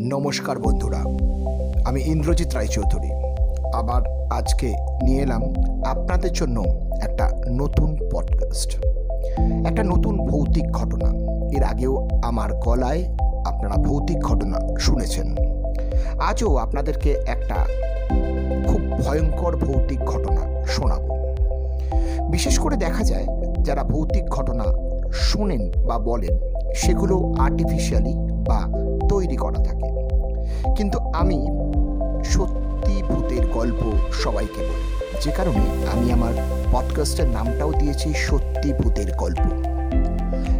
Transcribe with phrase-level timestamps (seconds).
[0.00, 0.98] নমস্কার বন্ধুরা,
[1.84, 3.10] আমি ইন্দ্রজিৎ রায়চৌধুরী।
[3.72, 5.42] আবার আজকে নিয়ে এলাম
[5.86, 6.64] আপনাদের জন্য
[7.02, 8.76] একটা নতুন পডকাস্ট
[9.66, 11.12] একটা নতুন ভৌতিক ঘটনা।
[11.56, 13.04] এর আগেও আমার গলায়
[13.46, 15.36] আপনারা ভৌতিক ঘটনা শুনেছেন।
[16.20, 17.54] আজও আপনাদেরকে একটা
[18.66, 21.02] খুব ভয়ঙ্কর ভৌতিক ঘটনা শোনাব।
[22.30, 23.26] বিশেষ করে দেখা যায়,
[23.62, 24.64] যারা ভৌতিক ঘটনা
[25.12, 26.38] শোনেন বা বলেন,
[26.74, 28.81] সেগুলো আর্টিফিশিয়ালি বা
[29.32, 29.80] তৈরি করা থাকে।
[30.76, 31.46] কিন্তু আমি
[32.24, 35.60] সত্যি ভূতের গল্প সবাইকে বলি। যে কারণে
[35.92, 36.32] আমি আমার
[36.72, 39.40] পডকাস্টের নামটাও দিয়েছি সত্যি ভূতের গল্প।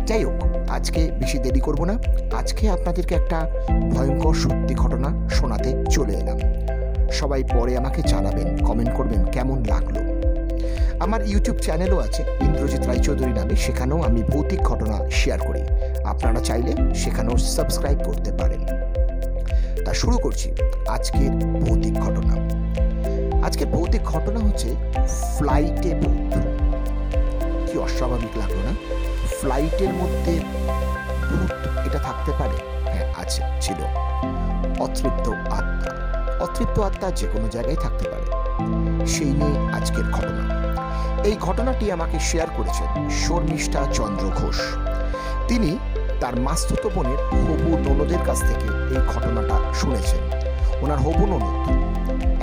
[0.06, 1.98] যাই হোক, আজকে বেশি দেরি করব না।
[2.38, 3.50] আজকে আপনাদেরকে একটা
[3.90, 6.38] ভয়ঙ্কর সত্যি ঘটনা শোনাতে চলে এলাম।
[7.10, 10.11] সবাই পরে আমাকে জানাবেন কমেন্ট করবেন কেমন লাগল।
[11.00, 15.62] আমার ইউটিউব চ্যানেলও আছে, ইন্দ্রজিৎ রায়চৌধুরী নামে, সেখানেও আমি ভৌতিক ঘটনা শেয়ার করি।
[16.04, 18.66] আপনারা চাইলে সেখানেও সাবস্ক্রাইব করতে পারেন।
[19.84, 20.52] তা শুরু করছি
[20.88, 22.34] আজকের ভৌতিক ঘটনা।
[23.46, 24.74] আজকের ভৌতিক ঘটনা হচ্ছে
[25.08, 26.34] ফ্লাইটে ভূত।
[27.70, 28.74] কি অস্বাভাবিক লাগল না?
[29.41, 30.41] ফ্লাইটের মধ্যে
[31.28, 31.52] ভূত,
[31.86, 32.88] এটা থাকতে পারে?
[32.91, 33.84] হ্যাঁ আছে, ছিল।
[34.80, 35.92] অতৃপ্ত আত্মা।
[36.44, 38.26] অতৃপ্ত আত্মা যে কোনো জায়গায় থাকতে পারে।
[39.06, 40.45] সেই নিয়ে আজকের ঘটনা।
[41.25, 44.59] এই ঘটনাটি আমাকে শেয়ার করেছেন শর্মিষ্ঠা চন্দ্র ঘোষ।
[45.48, 45.78] তিনি
[46.20, 50.22] তার মাস্তুত বোনের হবু ননদের কাছ থেকে এই ঘটনাটা শুনেছেন।
[50.83, 51.56] ওনার হবু ননদ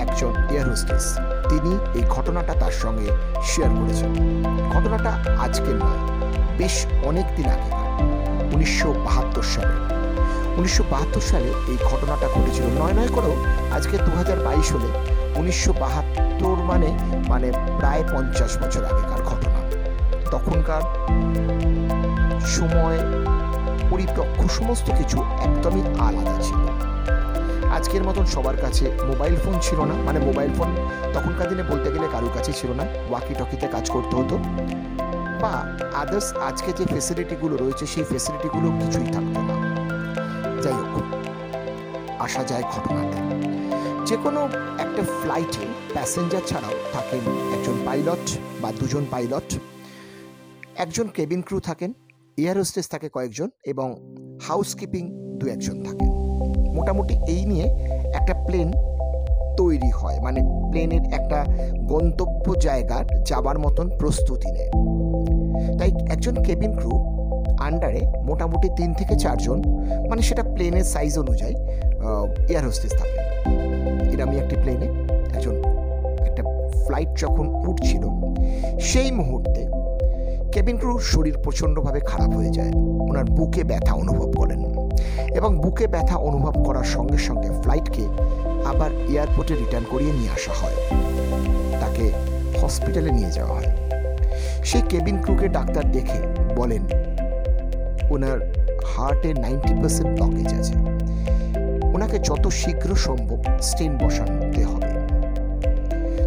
[0.00, 1.18] একজন এয়ার হোস্টেস।
[1.50, 3.08] তিনি এই ঘটনাটা তার সঙ্গে
[3.42, 4.10] শেয়ার করেছেন।
[4.74, 5.10] ঘটনাটা
[5.44, 6.00] আজকের নয়,
[6.58, 7.88] বেশ অনেক দিন আগেকার,
[8.54, 9.74] উনিশশো বাহাত্তর সালে।
[10.58, 13.34] উনিশশো বাহাত্তর সালে এই ঘটনাটা ঘটেছিল। নয় নয় করেও
[13.76, 14.90] আজকে দু হাজার বাইশ হলে
[15.40, 16.88] উনিশশো বাহাত্তর মানে
[17.28, 19.60] মানে প্রায় পঞ্চাশ বছর আগেকার ঘটনা।
[20.30, 20.82] তখনকার
[22.46, 22.98] সময়
[23.90, 26.60] পরিপক্ষ সমস্ত কিছু একদমই আলাদা ছিল।
[27.72, 30.70] আজকের মতন সবার কাছে মোবাইল ফোন ছিল না মানে মোবাইল ফোন
[31.14, 34.36] তখনকার দিনে বলতে গেলে কারোর কাছে ছিল না ওয়াকি টকিতে কাজ করতে হতো।
[35.42, 35.54] বা
[35.94, 39.54] আদার্স আজকে যে ফেসিলিটিগুলো রয়েছে, সেই ফেসিলিটিগুলো কিছুই থাকতো না।
[40.62, 41.04] যাই হোক,
[42.18, 43.18] আসা যায় ঘটনাতে।
[44.10, 44.40] যে কোনো
[44.78, 47.22] একটা ফ্লাইটে প্যাসেঞ্জার ছাড়াও থাকেন
[47.54, 48.24] একজন পাইলট
[48.62, 49.48] বা দুজন পাইলট
[50.76, 51.94] একজন কেবিন ক্রু থাকেন
[52.38, 53.88] এয়ার হোস্টেস থাকে কয়েকজন এবং
[54.42, 55.04] হাউসকিপিং
[55.38, 56.08] দু একজন থাকেন
[56.76, 57.66] মোটামুটি এই নিয়ে
[58.14, 58.68] একটা প্লেন
[59.56, 60.40] তৈরি হয় মানে
[60.70, 61.44] প্লেনের একটা
[61.82, 64.70] গন্তব্য জায়গার যাবার মতন প্রস্তুতি নেয়।
[65.78, 66.92] তাই একজন কেবিন ক্রু
[67.60, 69.58] আন্ডারে মোটামুটি তিন থেকে চারজন
[70.08, 71.54] মানে সেটা প্লেনের সাইজ অনুযায়ী
[72.48, 73.29] এয়ার হোস্টেস থাকেন।
[74.12, 74.88] এরমই একটি প্লেনে
[75.36, 75.54] একজন
[76.28, 76.42] একটা
[76.84, 78.04] ফ্লাইট যখন উঠছিল,
[78.80, 79.60] সেই মুহূর্তে
[80.52, 82.72] কেবিন ক্রুর শরীর প্রচণ্ডভাবে খারাপ হয়ে যায়।
[83.10, 84.60] ওনার বুকে ব্যথা অনুভব করেন
[85.34, 88.04] এবং বুকে ব্যথা অনুভব করার সঙ্গে সঙ্গে ফ্লাইটকে
[88.64, 90.76] আবার এয়ারপোর্টে রিটার্ন করিয়ে নিয়ে আসা হয়।
[91.80, 92.04] তাকে
[92.60, 93.70] হসপিটালে নিয়ে যাওয়া হয়।
[94.64, 96.20] সেই কেবিন ক্রুকে ডাক্তার দেখে
[96.56, 96.82] বলেন,
[98.10, 98.38] ওনার
[98.84, 100.74] হার্টে নাইনটি পার্সেন্ট ব্লকেজ আছে।
[102.00, 104.88] ওনাকে যত শীঘ্র সম্ভব স্টেন বসাতে হবে।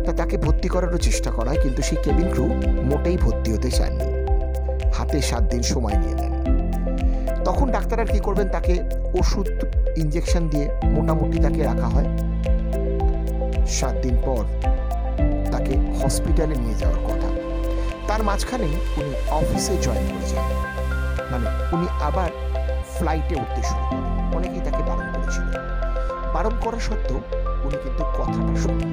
[0.06, 2.46] তা তাকে ভর্তি করারও চেষ্টা করা কিন্তু সেই কেবিন ক্রু
[2.84, 4.08] মোটেই ভর্তি হতে চাননি।
[4.92, 6.34] হাতে সাত দিন সময় নিয়ে নেন।
[7.44, 8.80] তখন ডাক্তার আর কি করবেন, তাকে
[9.20, 9.48] ওষুধ
[9.98, 12.06] ইঞ্জেকশন দিয়ে মোটামুটি তাকে রাখা হয়।
[13.68, 14.44] সাত দিন পর
[15.52, 15.74] তাকে
[16.04, 17.28] হসপিটালে নিয়ে যাওয়ার কথা।
[18.08, 18.66] তার মাঝখানে
[18.98, 20.52] উনি অফিসে জয়েন করে যান।
[21.32, 22.30] মানে উনি আবার
[22.98, 24.03] ফ্লাইটে উঠতে শুরু করেন।
[26.44, 27.20] বারণ করা সত্ত্বেও
[27.66, 28.92] উনি কিন্তু কথাটা শোনেন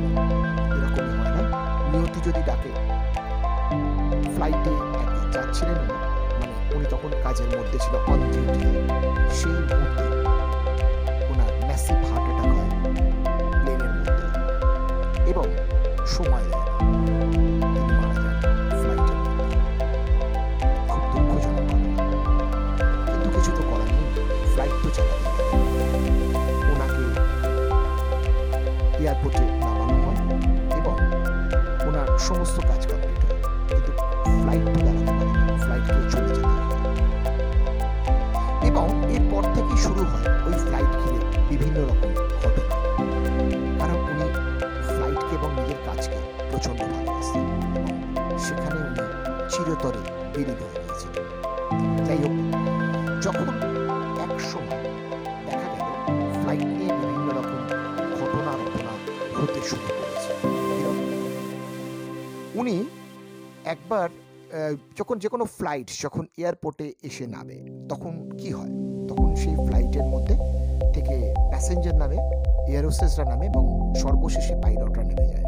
[0.76, 1.42] এরকম হয় না।
[1.90, 2.70] নিয়তি যদি ডাকে
[4.34, 4.72] ফ্লাইটে
[5.02, 5.80] একদিন যাচ্ছিলেন
[6.38, 8.70] মানে উনি তখন কাজের মধ্যে ছিল অন ডিউটি
[9.38, 10.06] সেই মুহূর্তে
[11.30, 12.70] ওনার ম্যাসিভ হার্ট অ্যাটাক হয়
[13.60, 14.26] প্লেনের মধ্যে।
[15.32, 15.46] এবং
[16.14, 16.46] সময়
[46.60, 47.46] প্রচণ্ড ভালোবাসতেন
[48.46, 49.04] সেখানে উনি
[49.52, 50.00] চিরতরে
[50.34, 51.26] বিলীন হয়ে গিয়েছিলেন
[52.06, 52.34] যাই হোক,
[53.24, 53.54] যখন
[54.24, 54.82] এক সময়
[55.48, 55.88] দেখা গেল
[56.40, 57.60] ফ্লাইট নিয়ে বিভিন্ন রকম
[58.18, 58.92] ঘটনা ঘটনা
[59.38, 60.32] হতে শুরু করেছে।
[62.60, 62.76] উনি
[63.74, 64.08] একবার
[64.98, 67.58] যখন যে কোনো ফ্লাইট যখন এয়ারপোর্টে এসে নামে,
[67.90, 68.72] তখন কি হয়?
[69.10, 70.34] তখন সেই ফ্লাইটের মধ্যে
[70.94, 71.16] থেকে
[71.50, 72.18] প্যাসেঞ্জার নামে
[72.72, 73.64] এয়ারোস্টেসরা নামে এবং
[74.02, 75.39] সর্বশেষে পাইলটরা নেমে যায়।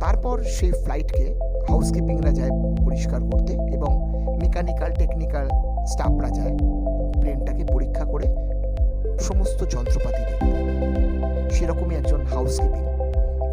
[0.00, 1.34] তারপর সেই ফ্লাইটকে
[1.68, 2.50] হাউসকিপিংরা যায়
[2.86, 4.12] পরিষ্কার করতে এবং
[4.42, 5.48] মেকানিক্যাল টেকনিক্যাল
[5.86, 6.56] স্টাফরা যায়
[7.20, 8.26] প্লেনটাকে পরীক্ষা করে
[9.20, 12.82] সমস্ত যন্ত্রপাতি দেখতে। সেরকমই একজন হাউসকিপিং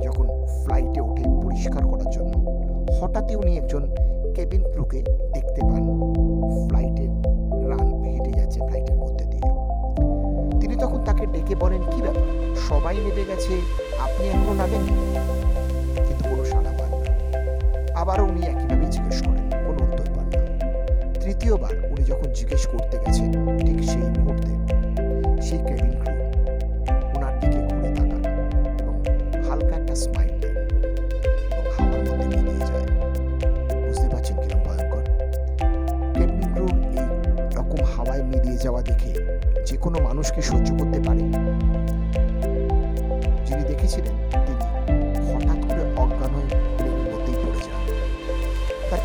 [0.04, 0.28] যখন
[0.64, 2.34] ফ্লাইটে ওঠে পরিষ্কার করার জন্য।
[3.02, 3.96] হঠাৎই উনি একজন
[4.36, 5.02] কেবিন ক্রুকে
[5.34, 5.84] দেখতে পান।
[6.68, 7.12] ফ্লাইটের
[7.70, 9.50] রান হেঁটে যাচ্ছে ফ্লাইটের মধ্যে দিয়ে।
[10.62, 12.56] তিনি তখন তাকে ডেকে বলেন, কি ব্যাপার?
[12.56, 13.54] সবাই নেমে গেছে।
[14.00, 14.84] আপনি এখনও নামেন
[18.08, 20.40] আবারও উনি একইভাবে জিজ্ঞেস করেন, কোনো উত্তর পান না।
[21.22, 23.32] তৃতীয়বার উনি যখন জিজ্ঞেস করতে গেছেন,
[23.66, 24.52] ঠিক সেই মুহূর্তে
[25.46, 26.14] সেই কেবিন ক্রু
[27.16, 28.24] ওনার দিকে ঘুরে তাকান
[28.82, 28.96] এবং
[29.48, 30.34] হালকা একটা স্মাইল
[33.86, 34.36] বুঝতে পারছেন
[37.96, 39.12] হাওয়ায় মিলিয়ে যাওয়া দেখে
[39.68, 41.24] যে কোনো মানুষকে সহ্য করতে পারে
[43.46, 44.16] যিনি দেখেছিলেন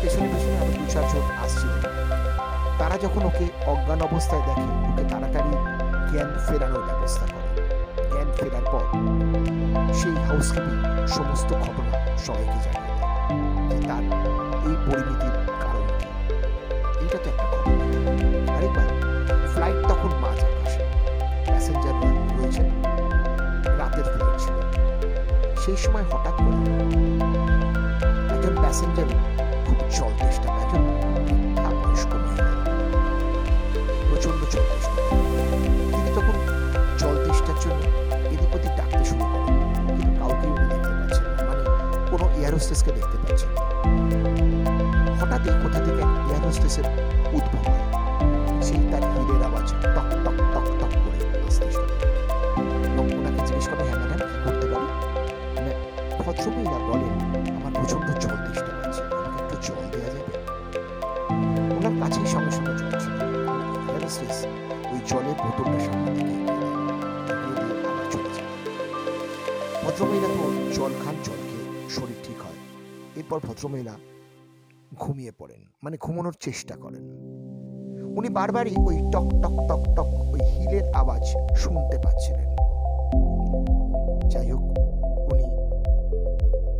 [0.01, 1.81] পেছনে পেছনে আরও দু চারজন আসছিলেন
[2.79, 5.51] তারা যখন ওকে অজ্ঞান অবস্থায় দেখে, ওকে তাড়াতাড়ি
[6.11, 7.49] জ্ঞান ফেরানোর ব্যবস্থা করে।
[8.11, 8.83] জ্ঞান ফেরার পর
[9.99, 10.77] সেই হাউসকিপিং
[11.15, 11.93] সমস্ত ঘটনা
[12.25, 12.95] সবাইকে জানিয়ে
[13.69, 14.03] দেয় তার
[14.67, 15.85] এই পরিমিতির কারণ
[17.05, 17.85] এটা তো একটা ঘটনা
[18.55, 18.87] আরেকবার
[19.53, 20.81] ফ্লাইট তখন মাঝ আকাশে।
[21.45, 22.67] প্যাসেঞ্জাররা রয়েছেন
[23.79, 24.57] রাতের ফ্লাইট ছিল।
[25.63, 26.59] সেই সময় হঠাৎ করে
[28.33, 29.09] একজন প্যাসেঞ্জার
[29.97, 30.79] জল তেষ্টা বৃদ্ধা
[31.81, 32.45] বয়স্ক মহিলা
[34.09, 35.01] প্রচণ্ড জল তেষ্টা
[35.91, 36.37] তিনি তখন
[37.01, 37.81] জল তেষ্টার জন্য
[38.33, 39.55] এদিক ওদিক ডাকতে শুরু করেন
[39.87, 41.63] কিন্তু কাউকে উনি দেখতে পাচ্ছেন মানে
[42.11, 43.61] কোনো এয়ার হোস্টেসকে দেখতে পাচ্ছেন না।
[45.19, 46.85] হঠাৎই কোথা থেকে এয়ার হোস্টেসের
[47.37, 47.83] উদ্ভব হয়।
[48.67, 50.07] সেই তার হিরের আওয়াজ টক
[65.61, 65.99] যান
[69.83, 71.39] ভদ্রমহিলা তো জল খান, জল
[71.89, 72.59] শরীর ঠিক হয়।
[73.19, 73.93] এরপর ভদ্রমহিলা
[74.99, 77.03] ঘুমিয়ে পড়েন মানে ঘুমানোর চেষ্টা করেন।
[78.17, 81.23] উনি বারবারই ওই টক টক টক টক ওই হিলের আওয়াজ
[81.55, 82.47] শুনতে পাচ্ছিলেন।
[84.29, 84.63] যাই হোক,
[85.31, 85.45] উনি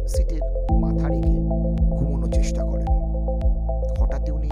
[0.08, 0.44] সিটের
[0.84, 1.38] মাথা রেখে
[1.98, 2.90] ঘুমানোর চেষ্টা করেন।
[4.00, 4.50] হঠাৎই উনি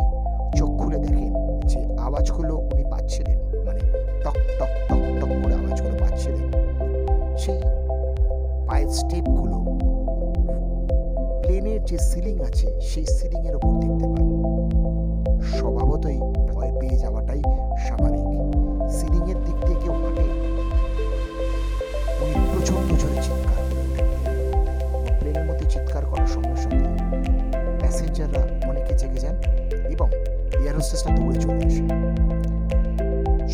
[0.58, 1.34] চোখ খুলে দেখেন
[1.68, 3.39] যে আওয়াজগুলো উনি পাচ্ছিলেন
[8.98, 9.58] স্টেপগুলো,
[11.42, 14.28] প্লেনের যে সিলিং আছে, সেই সিলিংয়ের ওপর দেখতে পান।
[15.58, 16.20] স্বভাবতই
[16.52, 17.42] ভয় পেয়ে যাওয়াটাই
[17.88, 18.28] স্বাভাবিক।
[18.98, 20.26] সিলিংয়ের দিক দিয়ে কেউ হাঁটে
[22.24, 23.62] উনি প্রচণ্ড জোরে চিৎকার
[25.20, 26.88] প্লেনের মধ্যে চিৎকার করার সঙ্গে সঙ্গে
[27.80, 29.36] প্যাসেঞ্জাররা অনেকে জেগে যান
[29.90, 30.08] এবং
[30.62, 31.84] এয়ার হোস্টেসটা দৌড়ে চলে আসে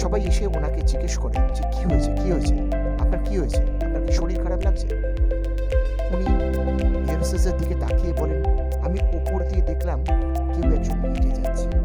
[0.02, 2.12] সবাই এসে ওনাকে জিজ্ঞেস করে যে, কি হয়েছে?
[2.22, 2.56] কি হয়েছে?
[3.00, 3.62] আপনার কি হয়েছে?
[3.86, 5.15] আপনার কি শরীর খারাপ লাগছে?
[7.36, 8.42] এয়ার দিকে তাকিয়ে বলেন
[8.86, 10.00] আমি ওপর দিয়ে দেখলাম
[10.54, 11.85] কেউ একজন হেঁটে যাচ্ছে।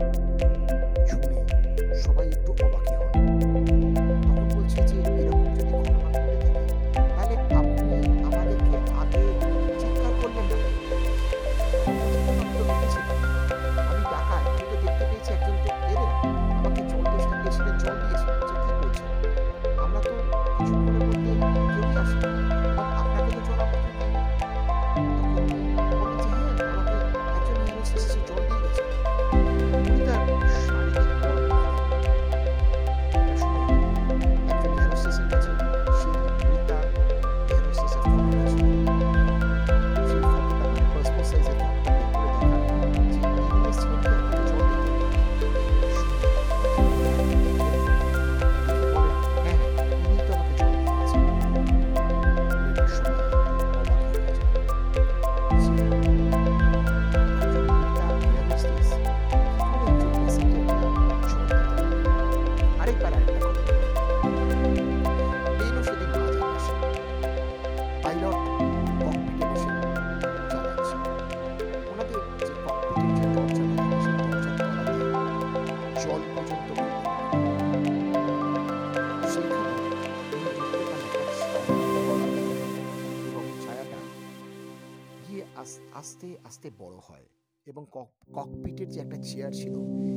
[86.60, 87.26] আস্তে বড় হয়
[87.66, 89.74] এবং কক- ককপিটের যে একটা চেয়ার ছিল,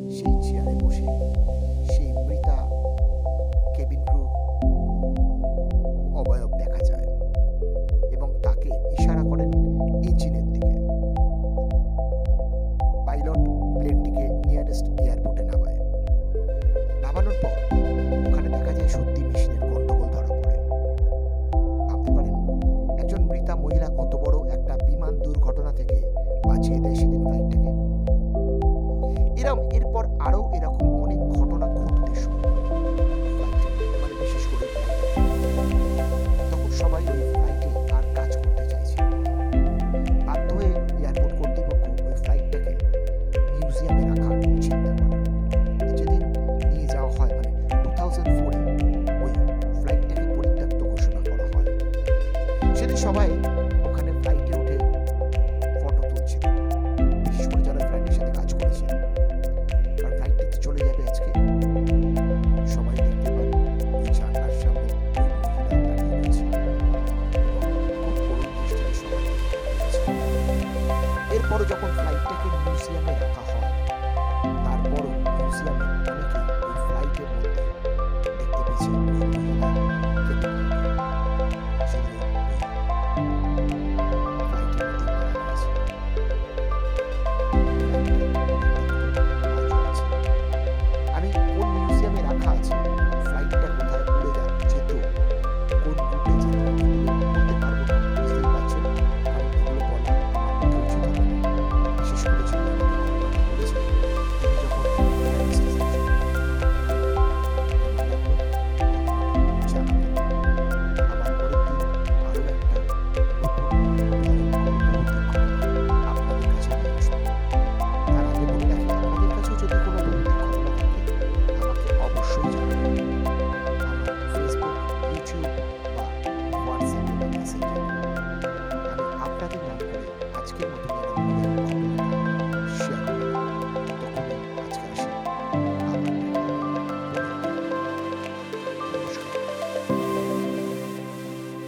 [0.09, 1.07] সেই চেয়ারে বসে
[1.85, 2.57] সেই মৃতা
[26.63, 27.71] পৌঁছে দেয় সেদিন ফ্লাইটটাকে
[29.41, 32.37] এরম, এরপর আরও এরকম অনেক ঘটনা ঘটতে শুরু
[34.01, 34.13] মানে
[41.39, 41.59] করতে
[42.23, 42.71] ফ্লাইটটাকে
[46.69, 47.51] নিয়ে যাওয়া হয় মানে
[49.23, 49.31] ওই
[49.81, 50.23] ফ্লাইটটাকে
[50.91, 51.67] ঘোষণা করা হয়।
[52.77, 53.29] সেদিন সবাই
[72.95, 73.22] ফ্লাইটটাকে মিউজিয়ামে